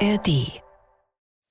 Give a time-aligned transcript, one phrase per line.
[0.00, 0.60] ARD.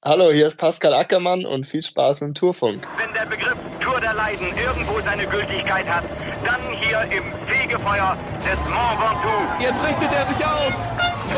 [0.04, 2.88] Hallo, hier ist Pascal Ackermann und viel Spaß mit dem Tourfunk.
[2.98, 6.04] Wenn der Begriff Tour der Leiden irgendwo seine Gültigkeit hat,
[6.46, 9.64] dann hier im Fegefeuer des Mont Ventoux.
[9.64, 10.76] Jetzt richtet er sich auf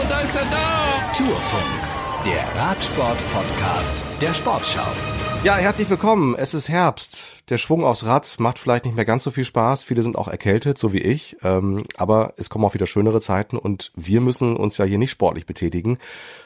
[0.02, 1.14] und da ist er da.
[1.14, 1.82] Tourfunk,
[2.26, 5.17] der Radsport-Podcast der Sportschau.
[5.48, 6.36] Ja, herzlich willkommen.
[6.38, 7.26] Es ist Herbst.
[7.48, 9.86] Der Schwung aufs Rad macht vielleicht nicht mehr ganz so viel Spaß.
[9.86, 11.38] Viele sind auch erkältet, so wie ich.
[11.42, 15.12] Ähm, aber es kommen auch wieder schönere Zeiten und wir müssen uns ja hier nicht
[15.12, 16.00] sportlich betätigen,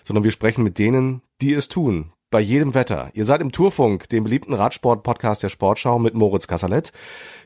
[0.03, 2.13] sondern wir sprechen mit denen, die es tun.
[2.29, 3.09] Bei jedem Wetter.
[3.13, 6.91] Ihr seid im Tourfunk, dem beliebten Radsport-Podcast der Sportschau mit Moritz Kassalet.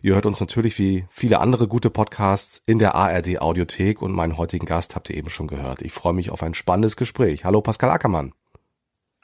[0.02, 4.38] Ihr hört uns natürlich wie viele andere gute Podcasts in der ARD Audiothek und meinen
[4.38, 5.84] heutigen Gast habt ihr eben schon gehört.
[5.84, 7.46] Ich freue mich auf ein spannendes Gespräch.
[7.46, 8.34] Hallo Pascal Ackermann.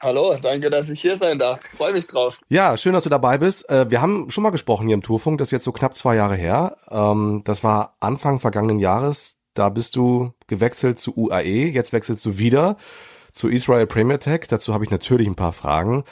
[0.02, 1.60] Hallo, danke, dass ich hier sein darf.
[1.76, 2.40] Freue mich drauf.
[2.48, 3.70] Ja, schön, dass du dabei bist.
[3.70, 6.16] Äh, wir haben schon mal gesprochen hier im Tourfunk, das ist jetzt so knapp zwei
[6.16, 6.76] Jahre her.
[6.90, 9.38] Ähm, das war Anfang vergangenen Jahres.
[9.54, 12.78] Da bist du gewechselt zu UAE, jetzt wechselst du wieder
[13.30, 14.46] zu Israel Premier Tech.
[14.48, 16.02] Dazu habe ich natürlich ein paar Fragen.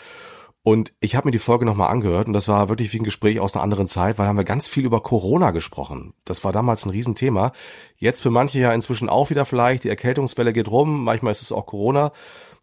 [0.62, 3.41] Und ich habe mir die Folge nochmal angehört und das war wirklich wie ein Gespräch
[3.41, 6.12] aus einer anderen Zeit, weil haben wir ganz viel über Corona gesprochen.
[6.27, 7.52] Das war damals ein Riesenthema.
[7.97, 9.84] Jetzt für manche ja inzwischen auch wieder vielleicht.
[9.84, 12.12] Die Erkältungswelle geht rum, manchmal ist es auch Corona.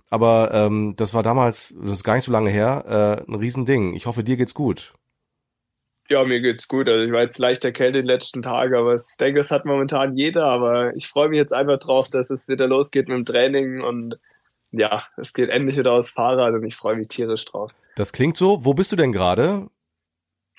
[0.10, 3.94] Aber ähm, das war damals, das ist gar nicht so lange her, äh, ein Riesending.
[3.94, 4.94] Ich hoffe, dir geht's gut.
[6.10, 6.88] Ja, mir geht's gut.
[6.88, 10.16] Also ich war jetzt leicht erkältet die letzten Tage, aber ich denke, es hat momentan
[10.16, 10.46] jeder.
[10.46, 14.18] Aber ich freue mich jetzt einfach drauf, dass es wieder losgeht mit dem Training und
[14.72, 17.72] ja, es geht endlich wieder aufs Fahrrad und ich freue mich tierisch drauf.
[17.96, 18.64] Das klingt so.
[18.64, 19.68] Wo bist du denn gerade?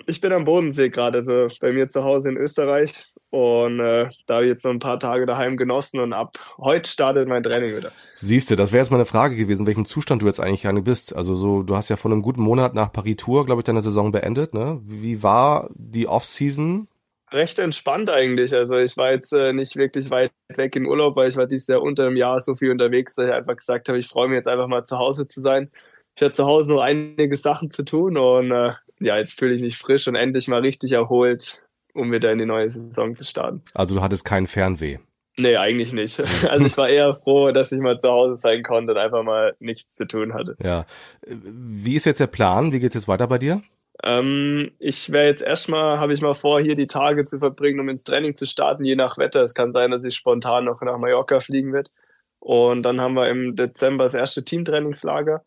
[0.07, 3.07] Ich bin am Bodensee gerade, also bei mir zu Hause in Österreich.
[3.31, 6.89] Und äh, da habe ich jetzt noch ein paar Tage daheim genossen und ab heute
[6.89, 7.93] startet mein Training wieder.
[8.17, 10.63] Siehst du, das wäre jetzt mal eine Frage gewesen, in welchem Zustand du jetzt eigentlich
[10.63, 11.15] gerne bist.
[11.15, 13.83] Also so, du hast ja vor einem guten Monat nach Paris Tour, glaube ich, deine
[13.83, 14.55] Saison beendet.
[14.55, 14.81] Ne?
[14.83, 16.89] Wie war die Off-Season?
[17.31, 18.55] Recht entspannt eigentlich.
[18.55, 21.67] Also ich war jetzt äh, nicht wirklich weit weg im Urlaub, weil ich war dieses
[21.67, 24.37] Jahr unter dem Jahr so viel unterwegs, dass ich einfach gesagt habe, ich freue mich
[24.37, 25.71] jetzt einfach mal zu Hause zu sein.
[26.17, 29.61] Ich hatte zu Hause noch einige Sachen zu tun und äh, ja, jetzt fühle ich
[29.61, 31.61] mich frisch und endlich mal richtig erholt
[31.95, 33.63] um wieder in die neue Saison zu starten.
[33.75, 34.99] Also du hattest kein Fernweh?
[35.37, 36.19] Nee, eigentlich nicht.
[36.49, 39.55] Also ich war eher froh, dass ich mal zu Hause sein konnte und einfach mal
[39.61, 40.57] nichts zu tun hatte.
[40.63, 40.87] Ja.
[41.27, 42.73] Wie ist jetzt der Plan?
[42.73, 43.63] Wie geht's jetzt weiter bei dir?
[44.05, 47.89] Ähm, ich wäre jetzt erstmal, habe ich mal vor, hier die Tage zu verbringen, um
[47.89, 49.43] ins Training zu starten, je nach Wetter.
[49.43, 51.91] Es kann sein, dass ich spontan noch nach Mallorca fliegen wird.
[52.39, 55.43] Und dann haben wir im Dezember das erste Teamtrainingslager.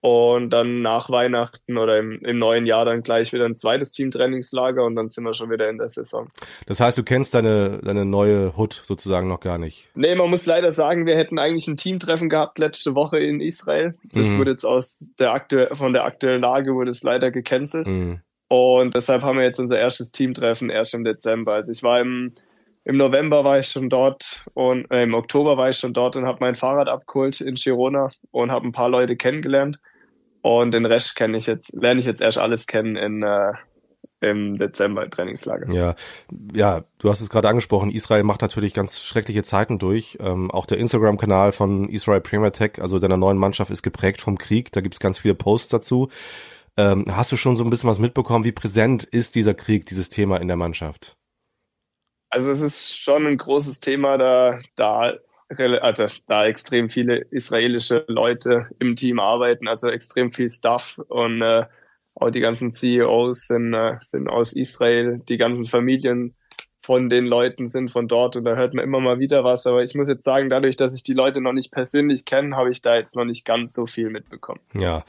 [0.00, 4.84] Und dann nach Weihnachten oder im, im neuen Jahr dann gleich wieder ein zweites Teamtrainingslager
[4.84, 6.28] und dann sind wir schon wieder in der Saison.
[6.66, 9.88] Das heißt, du kennst deine, deine neue Hut sozusagen noch gar nicht?
[9.96, 13.96] Nee, man muss leider sagen, wir hätten eigentlich ein Teamtreffen gehabt letzte Woche in Israel.
[14.12, 14.38] Das mhm.
[14.38, 17.88] wurde jetzt aus der aktu von der aktuellen Lage wurde es leider gecancelt.
[17.88, 18.20] Mhm.
[18.48, 21.54] Und deshalb haben wir jetzt unser erstes Teamtreffen erst im Dezember.
[21.54, 22.32] Also ich war im,
[22.84, 26.24] im November war ich schon dort und äh, im Oktober war ich schon dort und
[26.24, 29.78] habe mein Fahrrad abgeholt in Girona und habe ein paar Leute kennengelernt.
[30.42, 33.52] Und den Rest kenne ich jetzt, lerne ich jetzt erst alles kennen in, äh,
[34.20, 35.72] im Dezember im Trainingslager.
[35.72, 35.94] Ja,
[36.54, 37.90] ja, du hast es gerade angesprochen.
[37.90, 40.18] Israel macht natürlich ganz schreckliche Zeiten durch.
[40.20, 44.38] Ähm, auch der Instagram-Kanal von Israel Premier Tech, also deiner neuen Mannschaft, ist geprägt vom
[44.38, 44.72] Krieg.
[44.72, 46.08] Da gibt's ganz viele Posts dazu.
[46.76, 48.44] Ähm, hast du schon so ein bisschen was mitbekommen?
[48.44, 51.16] Wie präsent ist dieser Krieg, dieses Thema in der Mannschaft?
[52.30, 55.14] Also es ist schon ein großes Thema, da, da
[55.56, 61.64] also da extrem viele israelische Leute im Team arbeiten, also extrem viel Stuff und äh,
[62.14, 66.34] auch die ganzen CEOs sind, äh, sind aus Israel, die ganzen Familien
[66.88, 69.66] von den Leuten sind von dort und da hört man immer mal wieder was.
[69.66, 72.70] Aber ich muss jetzt sagen, dadurch, dass ich die Leute noch nicht persönlich kenne, habe
[72.70, 74.60] ich da jetzt noch nicht ganz so viel mitbekommen.
[74.72, 75.04] Ja,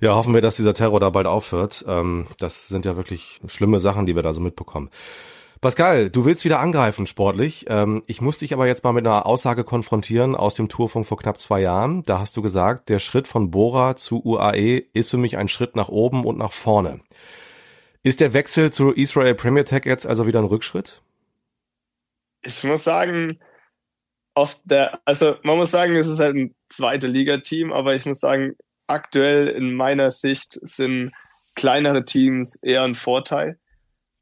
[0.00, 1.84] ja, hoffen wir, dass dieser Terror da bald aufhört.
[1.88, 4.90] Ähm, das sind ja wirklich schlimme Sachen, die wir da so mitbekommen.
[5.64, 7.64] Pascal, du willst wieder angreifen sportlich.
[7.70, 11.16] Ähm, ich muss dich aber jetzt mal mit einer Aussage konfrontieren aus dem Tourfunk vor
[11.16, 12.02] knapp zwei Jahren.
[12.02, 15.74] Da hast du gesagt, der Schritt von Bora zu UAE ist für mich ein Schritt
[15.74, 17.00] nach oben und nach vorne.
[18.02, 21.00] Ist der Wechsel zu Israel Premier Tech jetzt also wieder ein Rückschritt?
[22.42, 23.38] Ich muss sagen,
[24.34, 28.20] auf der, also man muss sagen, es ist halt ein zweite Liga-Team, aber ich muss
[28.20, 28.54] sagen,
[28.86, 31.12] aktuell in meiner Sicht sind
[31.54, 33.58] kleinere Teams eher ein Vorteil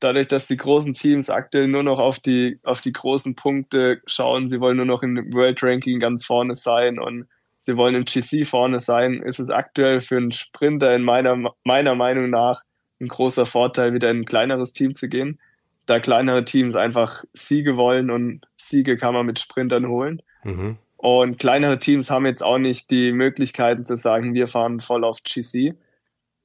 [0.02, 4.48] dadurch, dass die großen Teams aktuell nur noch auf die, auf die großen Punkte schauen,
[4.48, 7.26] sie wollen nur noch im World Ranking ganz vorne sein und
[7.60, 11.94] sie wollen im GC vorne sein, ist es aktuell für einen Sprinter in meiner, meiner
[11.94, 12.62] Meinung nach
[13.00, 15.38] ein großer Vorteil, wieder in ein kleineres Team zu gehen,
[15.86, 20.22] da kleinere Teams einfach Siege wollen und Siege kann man mit Sprintern holen.
[20.44, 20.78] Mhm.
[20.96, 25.18] Und kleinere Teams haben jetzt auch nicht die Möglichkeiten zu sagen, wir fahren voll auf
[25.24, 25.74] GC.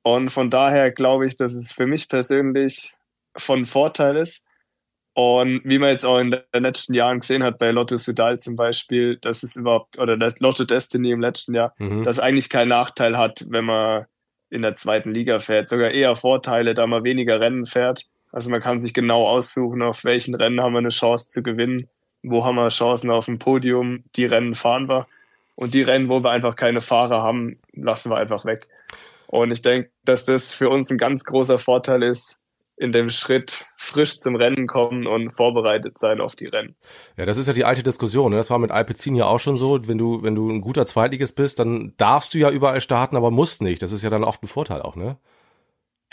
[0.01, 2.96] Und von daher glaube ich, dass es für mich persönlich
[3.37, 4.45] von Vorteil ist.
[5.13, 8.55] Und wie man jetzt auch in den letzten Jahren gesehen hat, bei Lotto Sudal zum
[8.55, 12.03] Beispiel, das ist überhaupt, oder das Lotto Destiny im letzten Jahr, mhm.
[12.03, 14.05] das eigentlich keinen Nachteil hat, wenn man
[14.51, 15.69] in der zweiten Liga fährt.
[15.69, 18.05] Sogar eher Vorteile, da man weniger Rennen fährt.
[18.31, 21.89] Also man kann sich genau aussuchen, auf welchen Rennen haben wir eine Chance zu gewinnen,
[22.21, 25.07] wo haben wir Chancen auf dem Podium, die Rennen fahren wir.
[25.55, 28.67] Und die Rennen, wo wir einfach keine Fahrer haben, lassen wir einfach weg.
[29.25, 32.39] Und ich denke, dass das für uns ein ganz großer Vorteil ist,
[32.77, 36.75] in dem Schritt frisch zum Rennen kommen und vorbereitet sein auf die Rennen.
[37.17, 38.31] Ja, das ist ja die alte Diskussion.
[38.31, 38.37] Ne?
[38.37, 39.87] Das war mit Alpecin ja auch schon so.
[39.87, 43.31] Wenn du, wenn du ein guter Zweitligist bist, dann darfst du ja überall starten, aber
[43.31, 43.81] musst nicht.
[43.81, 45.17] Das ist ja dann oft ein Vorteil auch, ne?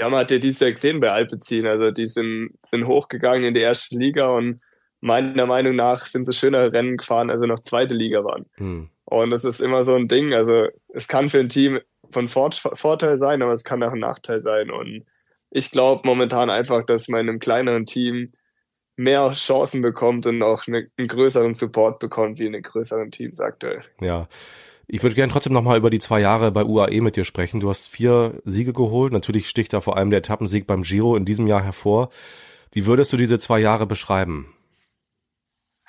[0.01, 1.67] Ja, man hat ja dieses Jahr gesehen bei Alpecin.
[1.67, 4.61] Also die sind, sind hochgegangen in die erste Liga und
[5.01, 8.47] meiner Meinung nach sind sie schönere Rennen gefahren, als sie noch zweite Liga waren.
[8.55, 8.89] Hm.
[9.05, 10.33] Und das ist immer so ein Ding.
[10.33, 11.79] Also es kann für ein Team
[12.11, 14.71] von Vorteil sein, aber es kann auch ein Nachteil sein.
[14.71, 15.05] Und
[15.55, 18.33] ich glaube momentan einfach, dass man in einem kleineren Team
[18.97, 23.41] mehr Chancen bekommt und auch eine, einen größeren Support bekommt wie in den größeren Teams
[23.41, 23.83] aktuell.
[24.01, 24.29] Ja.
[24.87, 27.61] Ich würde gerne trotzdem nochmal über die zwei Jahre bei UAE mit dir sprechen.
[27.61, 29.13] Du hast vier Siege geholt.
[29.13, 32.11] Natürlich sticht da vor allem der Etappensieg beim Giro in diesem Jahr hervor.
[32.73, 34.53] Wie würdest du diese zwei Jahre beschreiben?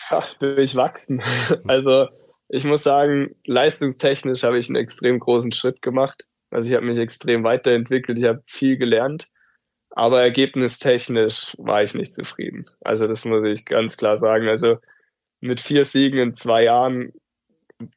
[0.09, 1.23] Ach, durchwachsen.
[1.68, 2.07] Also
[2.50, 6.25] ich muss sagen, leistungstechnisch habe ich einen extrem großen Schritt gemacht.
[6.51, 9.27] Also ich habe mich extrem weiterentwickelt, ich habe viel gelernt.
[9.95, 12.69] Aber ergebnistechnisch war ich nicht zufrieden.
[12.81, 14.50] Also das muss ich ganz klar sagen.
[14.50, 14.77] Also
[15.39, 17.13] mit vier Siegen in zwei Jahren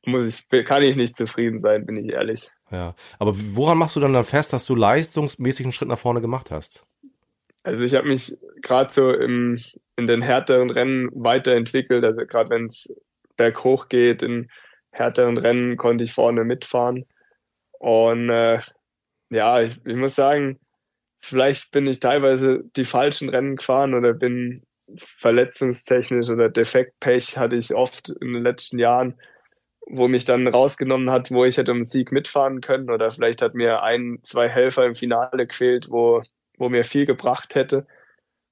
[0.06, 2.50] muss ich, kann ich nicht zufrieden sein, bin ich ehrlich.
[2.70, 6.20] Ja, aber woran machst du dann dann fest, dass du leistungsmäßig einen Schritt nach vorne
[6.20, 6.86] gemacht hast?
[7.64, 9.58] Also ich habe mich gerade so im,
[9.96, 12.04] in den härteren Rennen weiterentwickelt.
[12.04, 12.94] Also gerade wenn es
[13.36, 14.50] berghoch geht, in
[14.92, 17.06] härteren Rennen konnte ich vorne mitfahren.
[17.72, 18.60] Und äh,
[19.30, 20.60] ja, ich, ich muss sagen,
[21.20, 24.62] vielleicht bin ich teilweise die falschen Rennen gefahren oder bin
[24.96, 29.20] verletzungstechnisch oder Defektpech hatte ich oft in den letzten Jahren,
[29.86, 33.54] wo mich dann rausgenommen hat, wo ich hätte um Sieg mitfahren können oder vielleicht hat
[33.54, 36.22] mir ein, zwei Helfer im Finale gefehlt, wo,
[36.56, 37.86] wo mir viel gebracht hätte.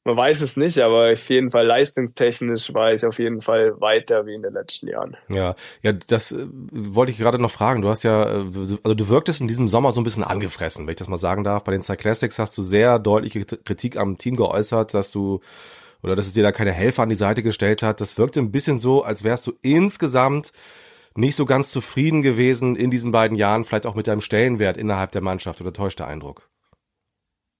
[0.06, 4.24] Man weiß es nicht, aber auf jeden Fall leistungstechnisch war ich auf jeden Fall weiter
[4.24, 5.16] wie in den letzten Jahren.
[5.28, 7.82] Ja, ja, das äh, wollte ich gerade noch fragen.
[7.82, 8.44] Du hast ja, äh,
[8.84, 11.42] also du wirktest in diesem Sommer so ein bisschen angefressen, wenn ich das mal sagen
[11.42, 11.64] darf.
[11.64, 15.40] Bei den Cyclassics hast du sehr deutliche Kritik am Team geäußert, dass du
[16.04, 18.00] oder dass es dir da keine Helfer an die Seite gestellt hat.
[18.00, 20.52] Das wirkte ein bisschen so, als wärst du insgesamt
[21.16, 25.10] nicht so ganz zufrieden gewesen in diesen beiden Jahren, vielleicht auch mit deinem Stellenwert innerhalb
[25.10, 26.48] der Mannschaft oder täuscht der Eindruck?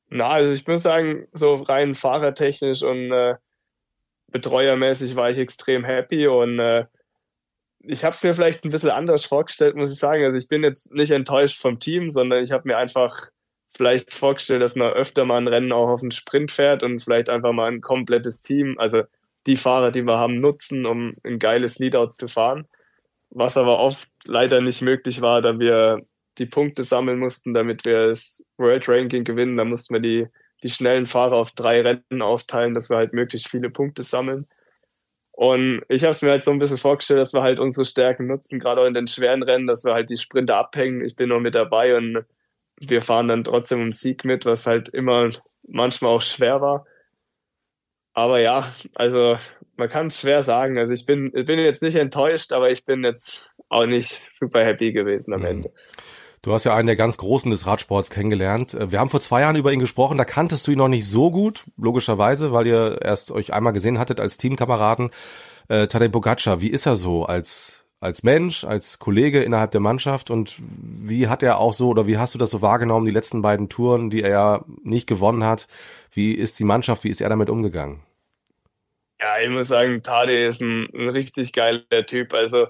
[0.09, 3.35] Na, also ich muss sagen, so rein fahrertechnisch und äh,
[4.31, 6.87] betreuermäßig war ich extrem happy und äh,
[7.81, 10.25] ich habe es mir vielleicht ein bisschen anders vorgestellt, muss ich sagen.
[10.25, 13.31] Also ich bin jetzt nicht enttäuscht vom Team, sondern ich habe mir einfach
[13.77, 17.29] vielleicht vorgestellt, dass man öfter mal ein Rennen auch auf den Sprint fährt und vielleicht
[17.29, 19.03] einfach mal ein komplettes Team, also
[19.47, 22.67] die Fahrer, die wir haben, nutzen, um ein geiles Leadout zu fahren.
[23.31, 26.01] Was aber oft leider nicht möglich war, da wir
[26.39, 29.57] die Punkte sammeln mussten, damit wir das World Ranking gewinnen.
[29.57, 30.27] Da mussten wir die,
[30.63, 34.47] die schnellen Fahrer auf drei Rennen aufteilen, dass wir halt möglichst viele Punkte sammeln.
[35.33, 38.27] Und ich habe es mir halt so ein bisschen vorgestellt, dass wir halt unsere Stärken
[38.27, 41.05] nutzen, gerade auch in den schweren Rennen, dass wir halt die Sprinter abhängen.
[41.05, 42.25] Ich bin noch mit dabei und
[42.81, 45.31] wir fahren dann trotzdem um Sieg mit, was halt immer
[45.69, 46.87] manchmal auch schwer war.
[48.15, 49.39] Aber ja, also
[49.77, 50.79] man kann es schwer sagen.
[50.79, 54.65] Also ich bin, ich bin jetzt nicht enttäuscht, aber ich bin jetzt auch nicht super
[54.65, 55.47] happy gewesen am mhm.
[55.47, 55.73] Ende.
[56.43, 58.75] Du hast ja einen der ganz Großen des Radsports kennengelernt.
[58.75, 61.07] Äh, wir haben vor zwei Jahren über ihn gesprochen, da kanntest du ihn noch nicht
[61.07, 65.11] so gut, logischerweise, weil ihr erst euch einmal gesehen hattet als Teamkameraden.
[65.69, 70.31] Äh, Tadej Bogacar, wie ist er so als, als Mensch, als Kollege innerhalb der Mannschaft
[70.31, 73.43] und wie hat er auch so oder wie hast du das so wahrgenommen, die letzten
[73.43, 75.67] beiden Touren, die er ja nicht gewonnen hat?
[76.13, 78.03] Wie ist die Mannschaft, wie ist er damit umgegangen?
[79.21, 82.35] Ja, ich muss sagen, Tade ist ein, ein richtig geiler Typ.
[82.35, 82.67] Also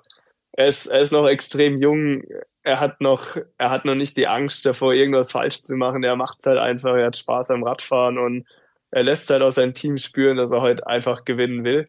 [0.53, 2.23] er ist, er ist noch extrem jung.
[2.67, 6.03] Er hat noch, er hat noch nicht die Angst davor, irgendwas falsch zu machen.
[6.03, 6.97] Er macht es halt einfach.
[6.97, 8.45] Er hat Spaß am Radfahren und
[8.91, 11.89] er lässt halt auch sein Team spüren, dass er heute einfach gewinnen will.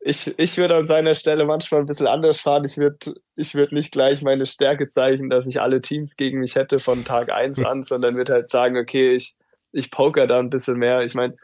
[0.00, 2.66] Ich, ich würde an seiner Stelle manchmal ein bisschen anders fahren.
[2.66, 6.54] Ich würde ich würd nicht gleich meine Stärke zeigen, dass ich alle Teams gegen mich
[6.54, 9.36] hätte von Tag eins an, sondern würde halt sagen, okay, ich,
[9.72, 11.00] ich poker da ein bisschen mehr.
[11.00, 11.34] Ich meine,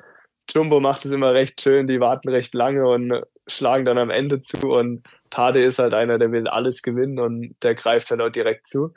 [0.52, 4.40] Jumbo macht es immer recht schön, die warten recht lange und schlagen dann am Ende
[4.40, 8.30] zu und Tade ist halt einer, der will alles gewinnen und der greift halt auch
[8.30, 8.92] direkt zu.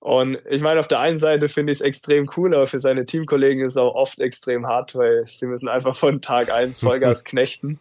[0.00, 3.06] Und ich meine, auf der einen Seite finde ich es extrem cool, aber für seine
[3.06, 7.24] Teamkollegen ist es auch oft extrem hart, weil sie müssen einfach von Tag eins Vollgas
[7.24, 7.80] knechten.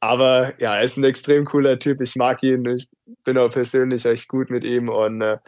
[0.00, 2.00] Aber ja, er ist ein extrem cooler Typ.
[2.00, 2.66] Ich mag ihn.
[2.66, 2.88] Ich
[3.24, 4.88] bin auch persönlich echt gut mit ihm.
[4.88, 5.38] Und äh,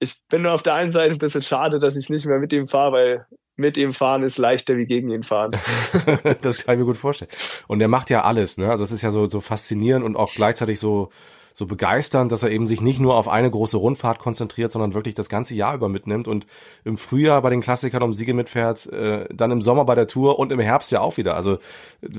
[0.00, 2.68] ich bin auf der einen Seite ein bisschen schade, dass ich nicht mehr mit ihm
[2.68, 3.26] fahre, weil
[3.58, 5.52] mit ihm fahren ist leichter wie gegen ihn fahren.
[6.42, 7.30] das kann ich mir gut vorstellen.
[7.66, 8.70] Und er macht ja alles, ne?
[8.70, 11.10] Also es ist ja so, so faszinierend und auch gleichzeitig so,
[11.52, 15.14] so begeisternd, dass er eben sich nicht nur auf eine große Rundfahrt konzentriert, sondern wirklich
[15.14, 16.46] das ganze Jahr über mitnimmt und
[16.84, 20.38] im Frühjahr bei den Klassikern um Siege mitfährt, äh, dann im Sommer bei der Tour
[20.38, 21.34] und im Herbst ja auch wieder.
[21.34, 21.58] Also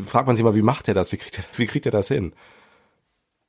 [0.06, 1.14] fragt man sich mal, wie macht er das?
[1.14, 2.34] Wie kriegt er, wie kriegt er das hin?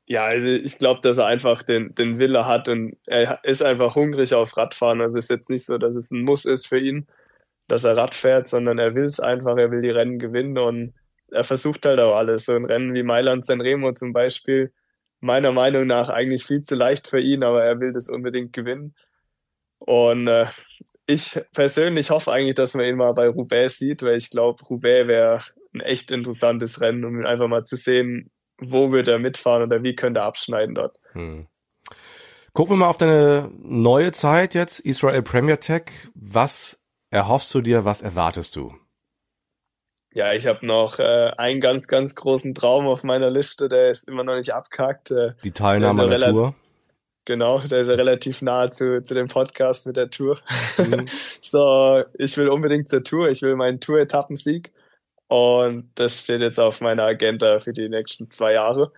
[0.06, 3.96] Ja, also ich glaube, dass er einfach den, den Wille hat und er ist einfach
[3.96, 5.00] hungrig auf Radfahren.
[5.00, 7.06] Also es ist jetzt nicht so, dass es ein Muss ist für ihn,
[7.70, 10.94] dass er Rad fährt, sondern er will es einfach, er will die Rennen gewinnen und
[11.30, 12.46] er versucht halt auch alles.
[12.46, 14.72] So ein Rennen wie Mailand San Remo zum Beispiel,
[15.20, 18.94] meiner Meinung nach eigentlich viel zu leicht für ihn, aber er will das unbedingt gewinnen.
[19.78, 20.46] Und äh,
[21.06, 25.06] ich persönlich hoffe eigentlich, dass man ihn mal bei Roubaix sieht, weil ich glaube, Roubaix
[25.06, 29.62] wäre ein echt interessantes Rennen, um ihn einfach mal zu sehen, wo wird er mitfahren
[29.62, 30.98] oder wie könnte er abschneiden dort.
[31.12, 31.46] Hm.
[32.52, 35.84] Gucken wir mal auf deine neue Zeit jetzt, Israel Premier Tech.
[36.14, 36.79] Was
[37.10, 38.74] erhoffst du dir, was erwartest du?
[40.12, 44.08] Ja, ich habe noch äh, einen ganz, ganz großen Traum auf meiner Liste, der ist
[44.08, 45.10] immer noch nicht abgehakt.
[45.12, 46.54] Äh, Die Teilnahme an der Tour.
[47.26, 50.40] Genau, der ist ja relativ nahe zu, zu dem Podcast mit der Tour.
[50.78, 51.06] Mhm.
[51.42, 54.72] so, ich will unbedingt zur Tour, ich will meinen Tour-Etappensieg.
[55.28, 58.92] Und das steht jetzt auf meiner Agenda für die nächsten zwei Jahre.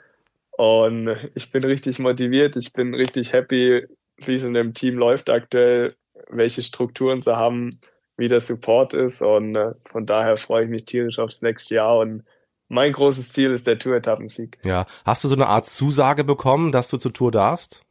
[0.53, 5.29] Und ich bin richtig motiviert, ich bin richtig happy, wie es in dem Team läuft
[5.29, 5.95] aktuell,
[6.31, 7.81] welche Strukturen sie haben,
[8.17, 9.23] wie der Support ist.
[9.23, 11.99] Und äh, von daher freue ich mich tierisch aufs nächste Jahr.
[11.99, 12.25] Und
[12.69, 14.59] mein großes Ziel ist der Tour-Etappensieg.
[14.65, 14.87] Ja.
[15.05, 17.83] Hast du so eine Art Zusage bekommen, dass du zur Tour darfst?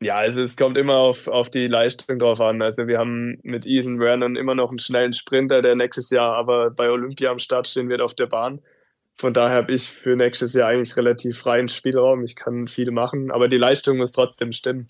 [0.00, 2.60] Ja, also es kommt immer auf, auf die Leistung drauf an.
[2.60, 6.70] Also wir haben mit Ethan Vernon immer noch einen schnellen Sprinter, der nächstes Jahr aber
[6.70, 8.60] bei Olympia am Start stehen wird auf der Bahn.
[9.18, 12.22] Von daher habe ich für nächstes Jahr eigentlich relativ freien Spielraum.
[12.24, 14.88] Ich kann viel machen, aber die Leistung muss trotzdem stimmen.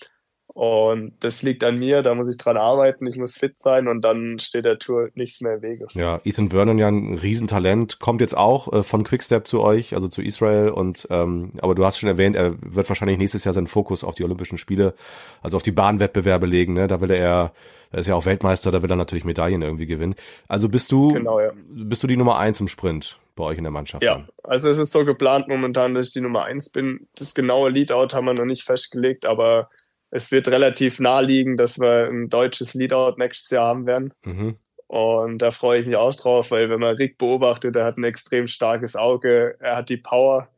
[0.57, 4.01] Und das liegt an mir, da muss ich dran arbeiten, ich muss fit sein und
[4.01, 5.87] dann steht der Tour nichts mehr im Wege.
[5.93, 10.09] Ja, Ethan Vernon ja ein Riesentalent, kommt jetzt auch äh, von Quickstep zu euch, also
[10.09, 13.67] zu Israel und ähm, aber du hast schon erwähnt, er wird wahrscheinlich nächstes Jahr seinen
[13.67, 14.95] Fokus auf die Olympischen Spiele,
[15.43, 16.87] also auf die Bahnwettbewerbe legen, ne?
[16.87, 17.53] Da will er,
[17.93, 20.15] er ist ja auch Weltmeister, da will er natürlich Medaillen irgendwie gewinnen.
[20.49, 21.53] Also bist du genau, ja.
[21.69, 24.03] bist du die Nummer eins im Sprint bei euch in der Mannschaft?
[24.03, 24.29] Ja, dann?
[24.43, 27.09] also es ist so geplant momentan, dass ich die Nummer eins bin.
[27.19, 29.69] Das genaue Leadout haben wir noch nicht festgelegt, aber
[30.16, 34.14] es wird relativ naheliegen, dass wir ein deutsches Leadout nächstes Jahr haben werden.
[34.25, 34.56] Mhm.
[34.87, 38.04] Und da freue ich mich auch drauf, weil wenn man Rick beobachtet, er hat ein
[38.04, 40.49] extrem starkes Auge, er hat die Power.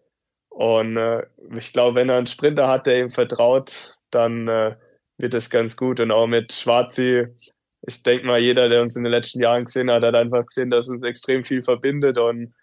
[0.48, 4.76] Und äh, ich glaube, wenn er einen Sprinter hat, der ihm vertraut, dann äh,
[5.16, 5.98] wird es ganz gut.
[5.98, 7.26] Und auch mit Schwarzi,
[7.82, 10.70] ich denke mal, jeder, der uns in den letzten Jahren gesehen hat, hat einfach gesehen,
[10.70, 12.16] dass uns extrem viel verbindet.
[12.16, 12.54] Und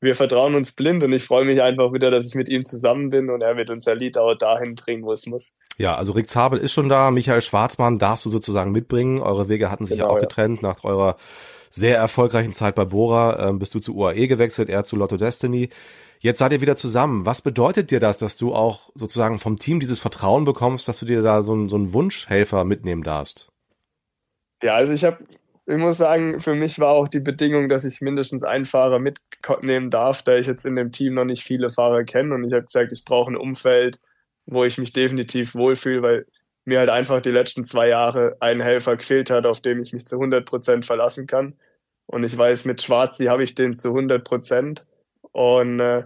[0.00, 3.10] wir vertrauen uns blind und ich freue mich einfach wieder, dass ich mit ihm zusammen
[3.10, 5.52] bin und er wird unser Lied auch dahin bringen, wo es muss.
[5.76, 9.20] Ja, also Rick Zabel ist schon da, Michael Schwarzmann darfst du sozusagen mitbringen.
[9.20, 10.22] Eure Wege hatten sich genau, ja auch ja.
[10.22, 11.16] getrennt nach eurer
[11.68, 13.48] sehr erfolgreichen Zeit bei Bora.
[13.48, 15.68] Ähm, bist du zu UAE gewechselt, er zu Lotto Destiny.
[16.18, 17.24] Jetzt seid ihr wieder zusammen.
[17.24, 21.06] Was bedeutet dir das, dass du auch sozusagen vom Team dieses Vertrauen bekommst, dass du
[21.06, 23.50] dir da so, einen, so einen Wunschhelfer mitnehmen darfst?
[24.62, 25.18] Ja, also ich habe
[25.70, 29.90] ich muss sagen, für mich war auch die Bedingung, dass ich mindestens einen Fahrer mitnehmen
[29.90, 32.34] darf, da ich jetzt in dem Team noch nicht viele Fahrer kenne.
[32.34, 34.00] Und ich habe gesagt, ich brauche ein Umfeld,
[34.46, 36.26] wo ich mich definitiv wohlfühle, weil
[36.64, 40.06] mir halt einfach die letzten zwei Jahre ein Helfer gefehlt hat, auf dem ich mich
[40.06, 41.54] zu 100 Prozent verlassen kann.
[42.06, 44.84] Und ich weiß, mit Schwarzi habe ich den zu 100 Prozent.
[45.32, 46.04] Und äh,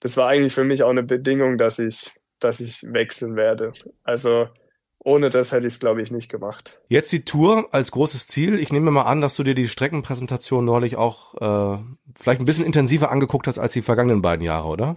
[0.00, 3.72] das war eigentlich für mich auch eine Bedingung, dass ich, dass ich wechseln werde.
[4.02, 4.48] Also
[5.04, 6.78] ohne das hätte ich es, glaube ich, nicht gemacht.
[6.88, 8.58] Jetzt die Tour als großes Ziel.
[8.58, 11.78] Ich nehme mal an, dass du dir die Streckenpräsentation neulich auch äh,
[12.18, 14.96] vielleicht ein bisschen intensiver angeguckt hast als die vergangenen beiden Jahre, oder?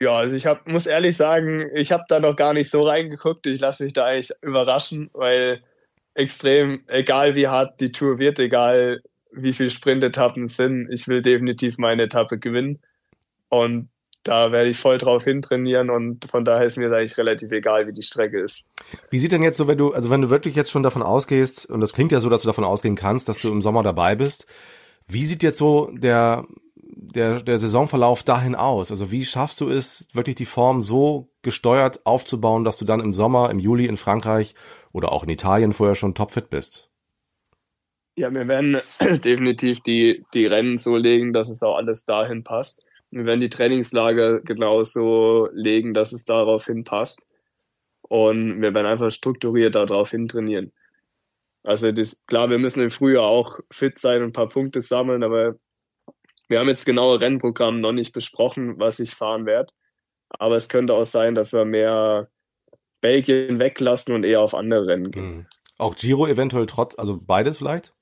[0.00, 3.46] Ja, also ich hab, muss ehrlich sagen, ich habe da noch gar nicht so reingeguckt.
[3.46, 5.62] Ich lasse mich da eigentlich überraschen, weil
[6.14, 9.00] extrem, egal wie hart die Tour wird, egal
[9.32, 12.80] wie viele Sprintetappen es sind, ich will definitiv meine Etappe gewinnen.
[13.48, 13.88] Und
[14.28, 17.94] da werde ich voll drauf hintrainieren und von daher ist mir eigentlich relativ egal, wie
[17.94, 18.64] die Strecke ist.
[19.08, 21.64] Wie sieht denn jetzt so, wenn du, also wenn du wirklich jetzt schon davon ausgehst,
[21.70, 24.16] und das klingt ja so, dass du davon ausgehen kannst, dass du im Sommer dabei
[24.16, 24.46] bist,
[25.06, 28.90] wie sieht jetzt so der, der, der Saisonverlauf dahin aus?
[28.90, 33.14] Also wie schaffst du es, wirklich die Form so gesteuert aufzubauen, dass du dann im
[33.14, 34.54] Sommer, im Juli in Frankreich
[34.92, 36.90] oder auch in Italien vorher schon topfit bist?
[38.14, 38.76] Ja, wir werden
[39.24, 42.84] definitiv die, die Rennen so legen, dass es auch alles dahin passt.
[43.10, 47.26] Wir werden die Trainingslager genauso legen, dass es daraufhin passt.
[48.02, 50.72] Und wir werden einfach strukturiert darauf hin trainieren.
[51.62, 55.22] Also das, klar, wir müssen im Frühjahr auch fit sein und ein paar Punkte sammeln,
[55.22, 55.56] aber
[56.48, 59.72] wir haben jetzt genaue Rennprogramm noch nicht besprochen, was ich fahren werde.
[60.30, 62.30] Aber es könnte auch sein, dass wir mehr
[63.00, 65.36] Belgien weglassen und eher auf andere Rennen gehen.
[65.36, 65.46] Mhm.
[65.76, 67.94] Auch Giro eventuell trotz, also beides vielleicht?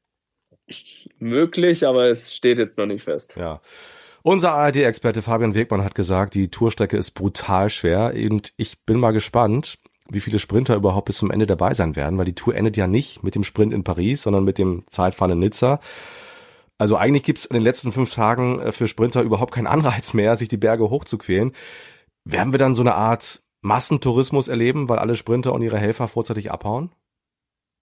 [1.19, 3.35] Möglich, aber es steht jetzt noch nicht fest.
[3.37, 3.61] Ja.
[4.29, 9.13] Unser ARD-Experte Fabian Wegmann hat gesagt, die Tourstrecke ist brutal schwer und ich bin mal
[9.13, 9.79] gespannt,
[10.11, 12.89] wie viele Sprinter überhaupt bis zum Ende dabei sein werden, weil die Tour endet ja
[12.89, 15.79] nicht mit dem Sprint in Paris, sondern mit dem Zeitfahren in Nizza.
[16.77, 20.35] Also eigentlich gibt's in den letzten fünf Tagen äh, für Sprinter überhaupt keinen Anreiz mehr,
[20.35, 21.53] sich die Berge hochzuquälen.
[22.25, 26.51] Werden wir dann so eine Art Massentourismus erleben, weil alle Sprinter und ihre Helfer vorzeitig
[26.51, 26.91] abhauen?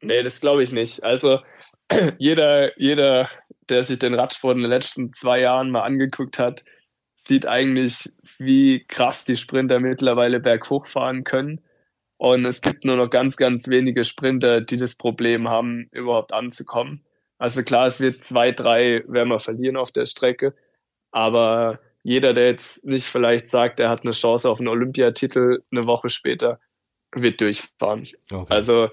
[0.03, 1.05] Nee, das glaube ich nicht.
[1.05, 1.39] Also
[2.19, 3.29] jeder, jeder,
[3.69, 6.65] der sich den Radsport in den letzten zwei Jahren mal angeguckt hat,
[7.17, 11.61] sieht eigentlich, wie krass die Sprinter mittlerweile berghoch fahren können.
[12.17, 17.05] Und es gibt nur noch ganz, ganz wenige Sprinter, die das Problem haben, überhaupt anzukommen.
[17.39, 20.55] Also klar, es wird zwei, drei werden wir verlieren auf der Strecke.
[21.11, 25.87] Aber jeder, der jetzt nicht vielleicht sagt, er hat eine Chance auf einen Olympiatitel eine
[25.87, 26.61] Woche später,
[27.13, 28.07] wird durchfahren.
[28.31, 28.53] Okay.
[28.53, 28.91] Also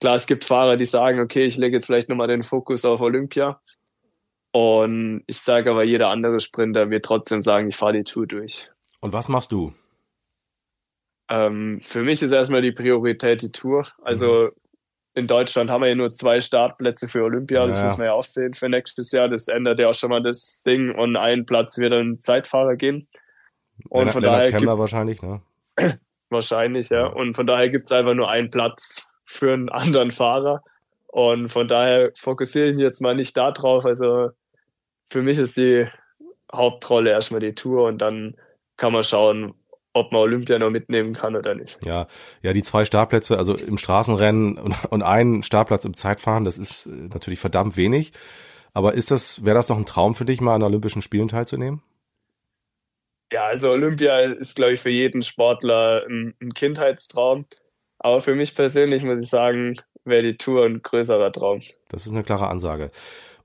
[0.00, 3.00] klar, es gibt Fahrer, die sagen, okay, ich lege jetzt vielleicht nochmal den Fokus auf
[3.00, 3.60] Olympia.
[4.52, 8.70] Und ich sage aber, jeder andere Sprinter wird trotzdem sagen, ich fahre die Tour durch.
[9.00, 9.74] Und was machst du?
[11.30, 13.86] Ähm, für mich ist erstmal die Priorität die Tour.
[14.02, 14.50] Also mhm.
[15.14, 17.84] in Deutschland haben wir ja nur zwei Startplätze für Olympia, das ja.
[17.84, 19.28] muss man ja auch sehen für nächstes Jahr.
[19.28, 23.08] Das ändert ja auch schon mal das Ding und ein Platz wird dann Zeitfahrer gehen.
[23.90, 25.42] Und Lennart, von daher gibt's, wahrscheinlich, ne?
[26.30, 27.06] wahrscheinlich, ja.
[27.06, 30.62] Und von daher gibt es einfach nur einen Platz für einen anderen Fahrer.
[31.06, 33.84] Und von daher fokussiere ich mich jetzt mal nicht darauf.
[33.84, 34.30] Also
[35.10, 35.86] für mich ist die
[36.52, 38.36] Hauptrolle erstmal die Tour und dann
[38.76, 39.54] kann man schauen,
[39.92, 41.78] ob man Olympia noch mitnehmen kann oder nicht.
[41.84, 42.06] Ja,
[42.42, 46.86] ja, die zwei Startplätze, also im Straßenrennen und, und ein Startplatz im Zeitfahren, das ist
[46.86, 48.12] äh, natürlich verdammt wenig.
[48.72, 51.82] Aber ist das, wäre das noch ein Traum für dich, mal an Olympischen Spielen teilzunehmen?
[53.32, 57.46] Ja, also Olympia ist, glaube ich, für jeden Sportler ein, ein Kindheitstraum.
[57.98, 61.62] Aber für mich persönlich muss ich sagen, wäre die Tour ein größerer Traum.
[61.88, 62.90] Das ist eine klare Ansage.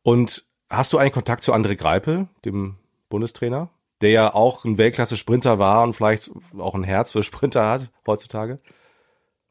[0.04, 2.78] Und hast du eigentlich Kontakt zu André Greipel, dem
[3.10, 3.70] Bundestrainer,
[4.02, 8.60] der ja auch ein Weltklasse-Sprinter war und vielleicht auch ein Herz für Sprinter hat heutzutage?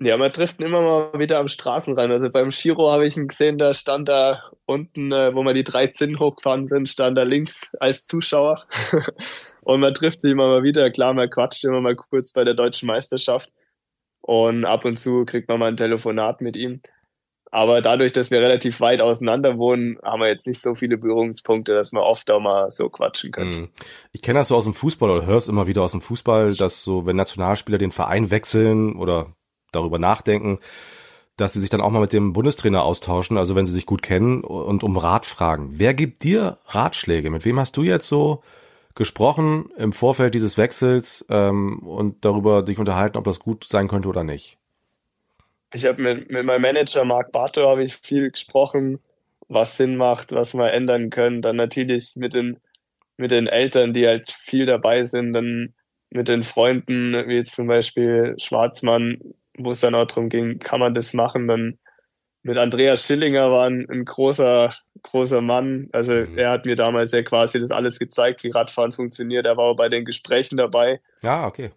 [0.01, 2.13] Ja, man trifft ihn immer mal wieder am Straßenrand.
[2.13, 5.63] Also beim Giro habe ich ihn gesehen, da stand da unten, äh, wo wir die
[5.63, 8.67] drei Zinnen hochgefahren sind, stand da links als Zuschauer.
[9.63, 10.91] und man trifft sich immer mal wieder.
[10.91, 13.53] Klar, man quatscht immer mal kurz bei der deutschen Meisterschaft.
[14.23, 16.81] Und ab und zu kriegt man mal ein Telefonat mit ihm.
[17.51, 21.75] Aber dadurch, dass wir relativ weit auseinander wohnen, haben wir jetzt nicht so viele Berührungspunkte,
[21.75, 23.55] dass wir oft auch mal so quatschen können.
[23.55, 23.69] Hm.
[24.13, 26.83] Ich kenne das so aus dem Fußball oder hör's immer wieder aus dem Fußball, dass
[26.83, 29.35] so, wenn Nationalspieler den Verein wechseln oder
[29.71, 30.61] darüber nachdenken,
[31.37, 34.03] dass sie sich dann auch mal mit dem Bundestrainer austauschen, also wenn sie sich gut
[34.03, 35.73] kennen und um Rat fragen.
[35.73, 37.29] Wer gibt dir Ratschläge?
[37.29, 38.43] Mit wem hast du jetzt so
[38.95, 44.09] gesprochen im Vorfeld dieses Wechsels ähm, und darüber dich unterhalten, ob das gut sein könnte
[44.09, 44.59] oder nicht?
[45.73, 49.01] Ich habe mit, mit meinem Manager Marc Bartow habe ich viel gesprochen,
[49.49, 51.43] was Sinn macht, was wir ändern können.
[51.43, 52.59] Dann natürlich mit den,
[53.17, 55.75] mit den Eltern, die halt viel dabei sind, dann
[56.11, 59.19] mit den Freunden, wie zum Beispiel Schwarzmann,
[59.57, 61.79] wo es dann auch darum ging, kann man das machen, dann
[62.43, 65.89] mit Andreas Schillinger war ein, ein großer, großer Mann.
[65.93, 66.39] Also mhm.
[66.39, 69.47] er hat mir damals ja quasi das alles gezeigt, wie Radfahren funktioniert.
[69.47, 71.01] Er war auch bei den Gesprächen dabei.
[71.23, 71.71] Ja, okay.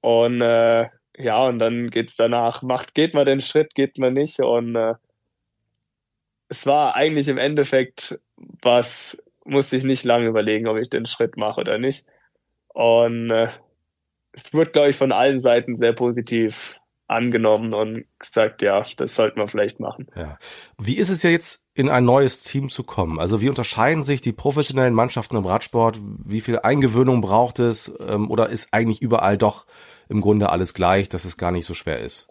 [0.00, 4.40] Und äh, ja, und dann geht's danach, macht, geht man den Schritt, geht man nicht.
[4.40, 4.94] Und äh,
[6.48, 8.20] es war eigentlich im Endeffekt
[8.62, 12.06] was, musste ich nicht lange überlegen, ob ich den Schritt mache oder nicht.
[12.68, 13.48] Und äh,
[14.32, 16.78] es wird, glaube ich, von allen Seiten sehr positiv
[17.08, 20.06] angenommen und gesagt, ja, das sollten wir vielleicht machen.
[20.14, 20.38] Ja.
[20.78, 23.18] Wie ist es ja jetzt, in ein neues Team zu kommen?
[23.18, 26.00] Also wie unterscheiden sich die professionellen Mannschaften im Radsport?
[26.02, 27.92] Wie viel Eingewöhnung braucht es?
[28.00, 29.66] Ähm, oder ist eigentlich überall doch
[30.08, 32.28] im Grunde alles gleich, dass es gar nicht so schwer ist?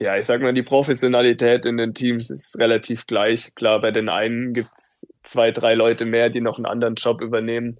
[0.00, 3.54] Ja, ich sag mal, die Professionalität in den Teams ist relativ gleich.
[3.54, 7.76] Klar, bei den einen gibt's zwei, drei Leute mehr, die noch einen anderen Job übernehmen.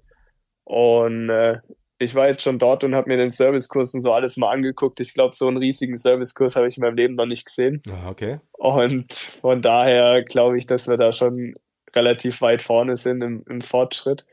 [0.63, 1.59] Und äh,
[1.99, 5.01] ich war jetzt schon dort und habe mir den Servicekurs und so alles mal angeguckt.
[5.01, 7.81] Ich glaube, so einen riesigen Servicekurs habe ich in meinem Leben noch nicht gesehen.
[7.89, 8.39] Ah, okay.
[8.53, 11.55] Und von daher glaube ich, dass wir da schon
[11.93, 14.25] relativ weit vorne sind im, im Fortschritt.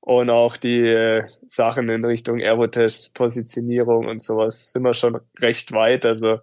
[0.00, 5.72] Und auch die äh, Sachen in Richtung Aerotest, Positionierung und sowas sind wir schon recht
[5.72, 6.06] weit.
[6.06, 6.38] Also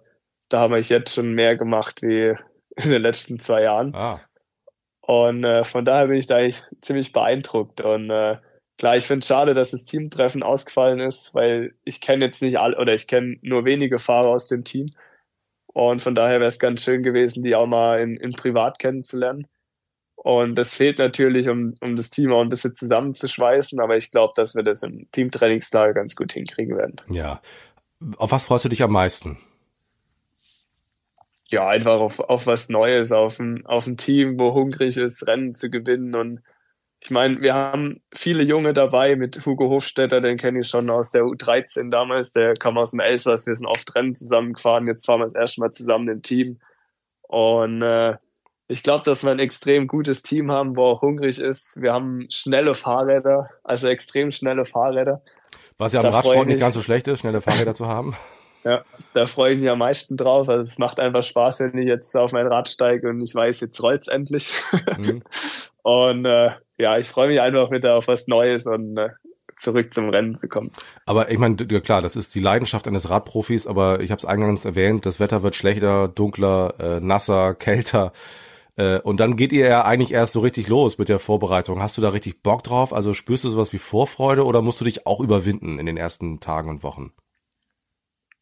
[0.48, 2.34] da haben wir jetzt schon mehr gemacht wie
[2.76, 3.92] in den letzten zwei Jahren.
[3.96, 4.20] Ah.
[5.00, 7.80] Und äh, von daher bin ich da eigentlich ziemlich beeindruckt.
[7.80, 8.36] Und äh,
[8.78, 12.58] Klar, ich finde es schade, dass das Teamtreffen ausgefallen ist, weil ich kenne jetzt nicht
[12.58, 14.90] alle oder ich kenne nur wenige Fahrer aus dem Team.
[15.66, 19.46] Und von daher wäre es ganz schön gewesen, die auch mal in, in privat kennenzulernen.
[20.16, 24.32] Und das fehlt natürlich, um, um das Team auch ein bisschen zusammenzuschweißen, aber ich glaube,
[24.36, 27.00] dass wir das im Teamtrainingslager ganz gut hinkriegen werden.
[27.10, 27.40] Ja.
[28.16, 29.38] Auf was freust du dich am meisten?
[31.50, 35.54] ja, einfach auf, auf was Neues, auf ein, auf ein Team, wo hungrig ist, Rennen
[35.54, 36.14] zu gewinnen.
[36.14, 36.42] Und
[37.00, 41.10] ich meine, wir haben viele Junge dabei mit Hugo Hofstetter, den kenne ich schon aus
[41.10, 45.20] der U13 damals, der kam aus dem Elsass, wir sind oft Rennen zusammengefahren, jetzt fahren
[45.20, 46.58] wir das erste Mal zusammen im Team.
[47.22, 48.16] Und äh,
[48.66, 51.80] ich glaube, dass wir ein extrem gutes Team haben, wo auch hungrig ist.
[51.80, 55.22] Wir haben schnelle Fahrräder, also extrem schnelle Fahrräder.
[55.78, 58.16] Was ja am Radsport nicht ganz so schlecht ist, schnelle Fahrräder zu haben.
[58.64, 58.84] Ja,
[59.14, 60.48] da freue ich mich am meisten drauf.
[60.48, 63.60] Also es macht einfach Spaß, wenn ich jetzt auf mein Rad steige und ich weiß,
[63.60, 64.50] jetzt rollt's endlich.
[64.98, 65.22] Mhm.
[65.82, 69.10] und äh, ja, ich freue mich einfach wieder auf was Neues und äh,
[69.56, 70.70] zurück zum Rennen zu kommen.
[71.04, 74.64] Aber ich meine, klar, das ist die Leidenschaft eines Radprofis, aber ich habe es eingangs
[74.64, 78.12] erwähnt, das Wetter wird schlechter, dunkler, äh, nasser, kälter.
[78.76, 81.82] Äh, und dann geht ihr ja eigentlich erst so richtig los mit der Vorbereitung.
[81.82, 82.92] Hast du da richtig Bock drauf?
[82.92, 86.40] Also spürst du sowas wie Vorfreude oder musst du dich auch überwinden in den ersten
[86.40, 87.12] Tagen und Wochen?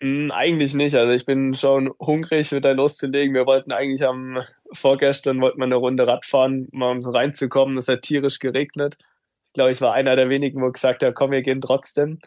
[0.00, 0.94] Mm, eigentlich nicht.
[0.94, 3.34] Also ich bin schon hungrig, wieder loszulegen.
[3.34, 7.78] Wir wollten eigentlich am vorgestern wollten wir eine Runde Radfahren, mal um so reinzukommen.
[7.78, 8.96] Es hat tierisch geregnet.
[9.48, 12.18] Ich glaube, ich war einer der wenigen, wo gesagt hat, komm, wir gehen trotzdem.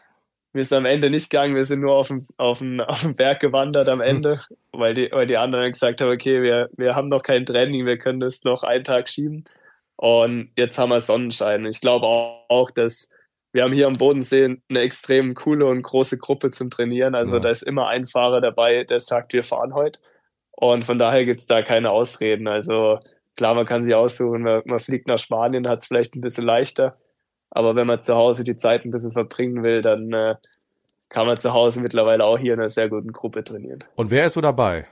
[0.52, 3.14] Wir sind am Ende nicht gegangen, wir sind nur auf dem, auf dem, auf dem
[3.14, 4.56] Berg gewandert am Ende, hm.
[4.72, 7.98] weil, die, weil die anderen gesagt haben, okay, wir, wir haben noch kein Training, wir
[7.98, 9.44] können das noch einen Tag schieben.
[9.96, 11.64] Und jetzt haben wir Sonnenschein.
[11.66, 13.10] Ich glaube auch, auch dass
[13.52, 17.14] wir haben hier am Bodensee eine extrem coole und große Gruppe zum Trainieren.
[17.14, 17.40] Also ja.
[17.40, 19.98] da ist immer ein Fahrer dabei, der sagt, wir fahren heute.
[20.52, 22.46] Und von daher gibt es da keine Ausreden.
[22.46, 22.98] Also
[23.36, 26.44] klar, man kann sich aussuchen, man, man fliegt nach Spanien, hat es vielleicht ein bisschen
[26.44, 26.96] leichter.
[27.50, 30.36] Aber wenn man zu Hause die Zeit ein bisschen verbringen will, dann äh,
[31.08, 33.82] kann man zu Hause mittlerweile auch hier in einer sehr guten Gruppe trainieren.
[33.96, 34.86] Und wer ist so dabei?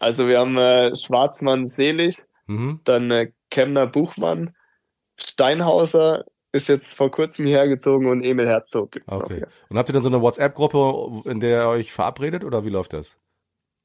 [0.00, 2.80] Also wir haben äh, Schwarzmann Selig, mhm.
[2.84, 4.54] dann äh, Kemner Buchmann,
[5.18, 9.22] Steinhauser, ist jetzt vor kurzem hergezogen und Emil Herzog gibt's okay.
[9.22, 9.36] noch.
[9.36, 9.48] Hier.
[9.70, 12.92] Und habt ihr dann so eine WhatsApp-Gruppe, in der ihr euch verabredet oder wie läuft
[12.92, 13.16] das?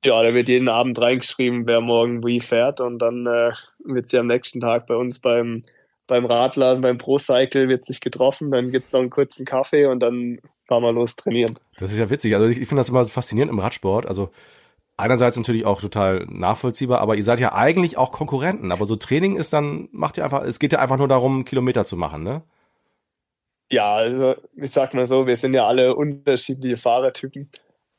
[0.06, 3.52] Ja, da wird jeden Abend reingeschrieben, wer morgen wie fährt und dann äh,
[3.84, 5.64] wird sie am nächsten Tag bei uns beim,
[6.06, 10.40] beim Radladen, beim Pro-Cycle wird sich getroffen, dann gibt's noch einen kurzen Kaffee und dann
[10.68, 11.58] fahren wir los trainieren.
[11.78, 12.36] Das ist ja witzig.
[12.36, 14.06] Also ich, ich finde das immer so faszinierend im Radsport.
[14.06, 14.30] Also
[14.98, 18.72] einerseits natürlich auch total nachvollziehbar, aber ihr seid ja eigentlich auch Konkurrenten.
[18.72, 21.86] Aber so Training ist dann, macht ihr einfach, es geht ja einfach nur darum, Kilometer
[21.86, 22.44] zu machen, ne?
[23.70, 27.46] Ja, also ich sag mal so, wir sind ja alle unterschiedliche Fahrertypen.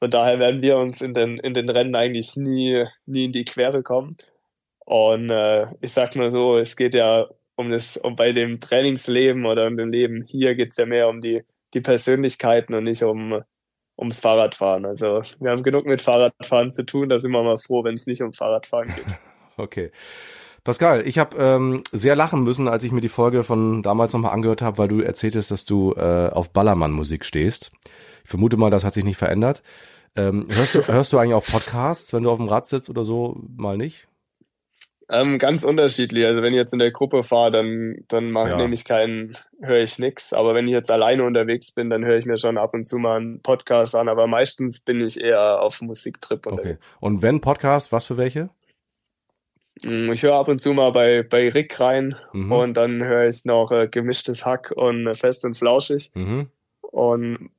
[0.01, 3.45] Von daher werden wir uns in den, in den Rennen eigentlich nie, nie in die
[3.45, 4.17] Quere kommen.
[4.85, 9.45] Und äh, ich sag mal so, es geht ja um das, um bei dem Trainingsleben
[9.45, 11.43] oder um dem Leben hier geht's ja mehr um die,
[11.75, 13.43] die Persönlichkeiten und nicht um
[13.99, 14.87] ums Fahrradfahren.
[14.87, 18.07] Also wir haben genug mit Fahrradfahren zu tun, da sind wir mal froh, wenn es
[18.07, 19.19] nicht um Fahrradfahren geht.
[19.57, 19.91] okay.
[20.69, 24.35] Pascal, ich habe ähm, sehr lachen müssen, als ich mir die Folge von damals nochmal
[24.35, 27.73] angehört habe, weil du erzähltest, dass du äh, auf Ballermann-Musik stehst.
[28.23, 29.63] Ich vermute mal, das hat sich nicht verändert.
[30.15, 33.03] Ähm, hörst, du, hörst du eigentlich auch Podcasts, wenn du auf dem Rad sitzt oder
[33.03, 33.41] so?
[33.57, 34.09] Mal nicht?
[35.09, 36.27] Ähm, ganz unterschiedlich.
[36.27, 38.57] Also wenn ich jetzt in der Gruppe fahre, dann, dann mache ja.
[38.59, 40.35] nehme ich keinen, höre ich nichts.
[40.35, 42.99] Aber wenn ich jetzt alleine unterwegs bin, dann höre ich mir schon ab und zu
[42.99, 44.11] mal einen Podcast an.
[44.11, 46.95] Aber meistens bin ich eher auf Musiktrip unterwegs.
[46.95, 47.07] Okay.
[47.07, 48.51] Und wenn Podcast, was für welche?
[49.85, 52.53] Mm, ich höre ab und zu mal bei, bei Rick rein mhm.
[52.53, 56.11] und dann höre ich noch äh, gemischtes Hack und äh, fest und flauschig.
[56.15, 56.49] Mhm.
[56.81, 57.51] Und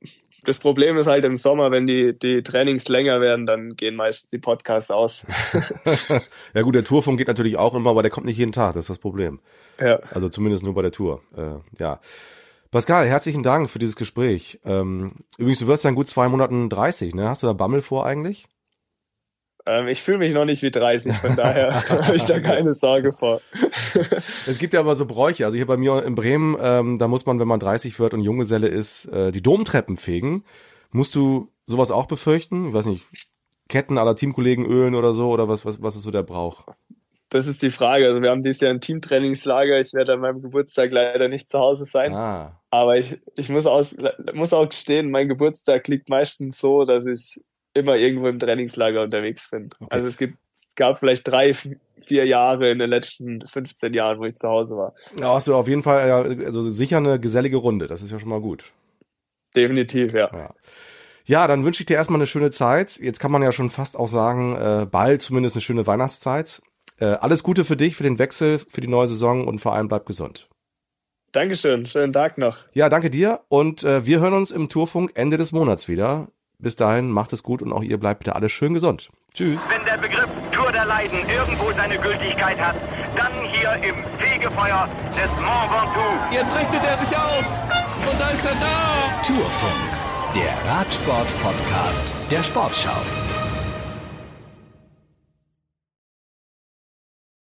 [0.44, 4.30] das Problem ist halt im Sommer, wenn die, die Trainings länger werden, dann gehen meistens
[4.30, 5.26] die Podcasts aus.
[6.54, 8.84] ja gut, der Tourfunk geht natürlich auch immer, aber der kommt nicht jeden Tag, das
[8.84, 9.40] ist das Problem.
[9.78, 10.00] Ja.
[10.12, 11.22] Also zumindest nur bei der Tour.
[11.36, 12.00] Äh, ja.
[12.70, 14.60] Pascal, herzlichen Dank für dieses Gespräch.
[14.64, 17.28] Ähm, übrigens, du wirst dann gut zwei Monaten 30, ne?
[17.28, 18.46] Hast du da Bammel vor eigentlich?
[19.66, 23.12] Ähm, ich fühle mich noch nicht wie 30, von daher habe ich da keine Sorge
[23.12, 23.40] vor.
[24.46, 25.44] es gibt ja aber so Bräuche.
[25.44, 28.20] Also hier bei mir in Bremen, ähm, da muss man, wenn man 30 wird und
[28.20, 30.44] Junggeselle ist, äh, die Domtreppen fegen.
[30.92, 32.68] Musst du sowas auch befürchten?
[32.68, 33.04] Ich weiß nicht,
[33.68, 35.30] Ketten aller Teamkollegen ölen oder so?
[35.30, 36.64] Oder was, was, was ist so der Brauch?
[37.28, 38.06] Das ist die Frage.
[38.06, 39.80] Also wir haben dieses Jahr ein Teamtrainingslager.
[39.80, 42.12] Ich werde an meinem Geburtstag leider nicht zu Hause sein.
[42.12, 42.60] Ah.
[42.70, 43.94] Aber ich, ich muss, aus,
[44.34, 47.40] muss auch gestehen, mein Geburtstag liegt meistens so, dass ich
[47.74, 49.70] immer irgendwo im Trainingslager unterwegs bin.
[49.78, 49.88] Okay.
[49.90, 50.38] Also es gibt,
[50.76, 54.94] gab vielleicht drei, vier Jahre in den letzten 15 Jahren, wo ich zu Hause war.
[55.18, 56.10] Ja, hast du auf jeden Fall,
[56.44, 57.86] also sicher eine gesellige Runde.
[57.86, 58.72] Das ist ja schon mal gut.
[59.54, 60.30] Definitiv, ja.
[60.32, 60.54] ja.
[61.24, 62.96] Ja, dann wünsche ich dir erstmal eine schöne Zeit.
[62.96, 66.60] Jetzt kann man ja schon fast auch sagen, äh, bald zumindest eine schöne Weihnachtszeit.
[66.98, 69.88] Äh, alles Gute für dich, für den Wechsel, für die neue Saison und vor allem
[69.88, 70.48] bleib gesund.
[71.32, 72.58] Dankeschön, schönen Tag noch.
[72.72, 76.28] Ja, danke dir und äh, wir hören uns im Tourfunk Ende des Monats wieder.
[76.60, 79.10] Bis dahin, macht es gut und auch ihr bleibt bitte alle schön gesund.
[79.34, 79.60] Tschüss.
[79.68, 82.76] Wenn der Begriff Tour der Leiden irgendwo seine Gültigkeit hat,
[83.16, 86.34] dann hier im Fegefeuer des Mont Ventoux.
[86.34, 87.44] Jetzt richtet er sich auf
[88.10, 89.22] und da ist er da.
[89.22, 93.29] Tourfunk, der Radsport-Podcast der Sportschau.